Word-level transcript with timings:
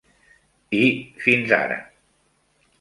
I, 0.77 0.87
fins 1.27 1.55
ara. 1.61 1.79